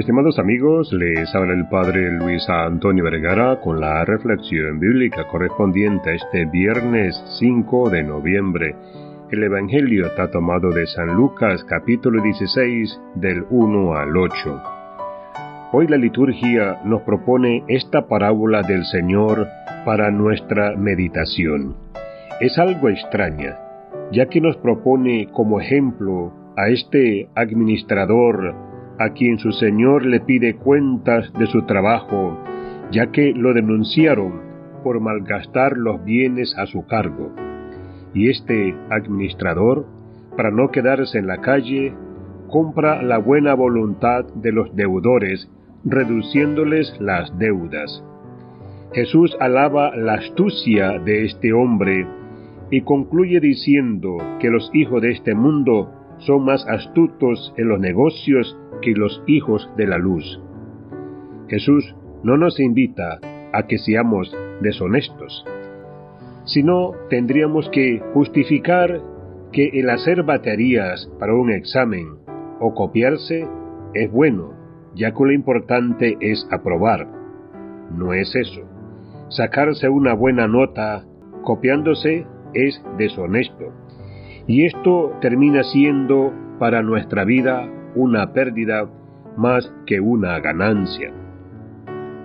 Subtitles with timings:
[0.00, 6.14] Estimados amigos, les habla el Padre Luis Antonio Vergara con la reflexión bíblica correspondiente a
[6.14, 8.74] este viernes 5 de noviembre.
[9.30, 14.62] El Evangelio está tomado de San Lucas capítulo 16 del 1 al 8.
[15.72, 19.48] Hoy la liturgia nos propone esta parábola del Señor
[19.84, 21.76] para nuestra meditación.
[22.40, 23.58] Es algo extraña,
[24.12, 28.69] ya que nos propone como ejemplo a este administrador
[29.00, 32.38] a quien su señor le pide cuentas de su trabajo,
[32.92, 34.42] ya que lo denunciaron
[34.84, 37.32] por malgastar los bienes a su cargo.
[38.12, 39.86] Y este administrador,
[40.36, 41.94] para no quedarse en la calle,
[42.48, 45.50] compra la buena voluntad de los deudores,
[45.82, 48.04] reduciéndoles las deudas.
[48.92, 52.06] Jesús alaba la astucia de este hombre
[52.70, 58.56] y concluye diciendo que los hijos de este mundo son más astutos en los negocios
[58.82, 60.40] que los hijos de la luz.
[61.48, 63.18] Jesús no nos invita
[63.52, 65.44] a que seamos deshonestos,
[66.44, 69.00] sino tendríamos que justificar
[69.52, 72.06] que el hacer baterías para un examen
[72.60, 73.46] o copiarse
[73.94, 74.54] es bueno,
[74.94, 77.08] ya que lo importante es aprobar.
[77.96, 78.62] No es eso.
[79.28, 81.04] Sacarse una buena nota
[81.42, 83.72] copiándose es deshonesto.
[84.50, 88.90] Y esto termina siendo para nuestra vida una pérdida
[89.36, 91.12] más que una ganancia.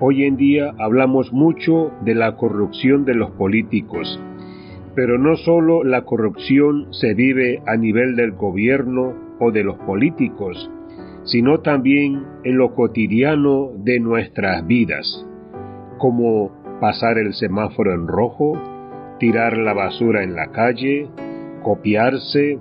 [0.00, 4.20] Hoy en día hablamos mucho de la corrupción de los políticos,
[4.96, 10.68] pero no solo la corrupción se vive a nivel del gobierno o de los políticos,
[11.22, 15.24] sino también en lo cotidiano de nuestras vidas,
[15.98, 18.60] como pasar el semáforo en rojo,
[19.20, 21.08] tirar la basura en la calle,
[21.68, 22.58] copiarse.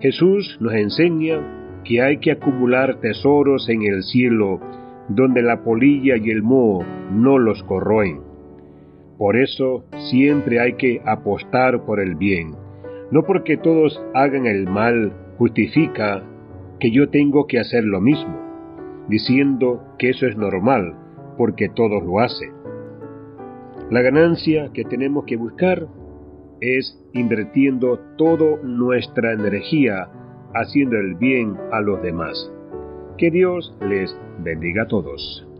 [0.00, 4.58] Jesús nos enseña que hay que acumular tesoros en el cielo,
[5.08, 8.20] donde la polilla y el moho no los corroen.
[9.16, 12.56] Por eso siempre hay que apostar por el bien.
[13.12, 16.24] No porque todos hagan el mal justifica
[16.80, 18.40] que yo tengo que hacer lo mismo,
[19.08, 20.96] diciendo que eso es normal,
[21.38, 22.50] porque todos lo hacen.
[23.88, 25.86] La ganancia que tenemos que buscar
[26.62, 30.08] es invirtiendo toda nuestra energía
[30.54, 32.50] haciendo el bien a los demás.
[33.18, 35.51] Que Dios les bendiga a todos.